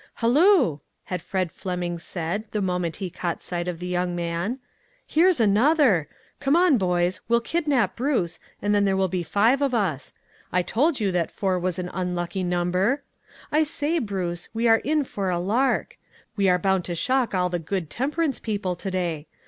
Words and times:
"Halloo!" 0.23 0.79
had 1.11 1.21
Fred 1.21 1.51
Fleming 1.51 1.99
said 1.99 2.45
the 2.53 2.59
moment 2.63 2.95
he 2.95 3.11
caught 3.11 3.43
sight 3.43 3.67
of 3.67 3.77
the 3.77 3.85
young 3.85 4.15
man, 4.15 4.57
"here's 5.05 5.39
another. 5.39 6.07
Come 6.39 6.55
on, 6.55 6.79
boys, 6.79 7.21
we'll 7.27 7.39
kid 7.39 7.67
nap 7.67 7.97
Bruce, 7.97 8.39
and 8.63 8.73
then 8.73 8.83
there 8.85 8.97
will 8.97 9.07
be 9.07 9.21
five 9.21 9.61
of 9.61 9.75
us. 9.75 10.15
I 10.51 10.63
told 10.63 10.99
you 10.99 11.11
that 11.11 11.29
four 11.29 11.59
was 11.59 11.77
an 11.77 11.91
unlucky 11.93 12.41
SEVERAL 12.41 12.49
STARTLING 12.49 12.71
POINTS. 12.71 13.03
139 13.51 13.61
number. 13.61 13.61
I 13.61 13.61
say, 13.61 13.99
Bruce, 13.99 14.49
we 14.55 14.67
are 14.67 14.77
in 14.77 15.03
for 15.03 15.29
a 15.29 15.37
lark. 15.37 15.99
We 16.35 16.49
are 16.49 16.57
bound 16.57 16.83
to 16.85 16.95
shock 16.95 17.35
all 17.35 17.49
the 17.49 17.59
good 17.59 17.91
tem 17.91 18.09
perance 18.09 18.41
people 18.41 18.75
to 18.75 18.89
day. 18.89 19.27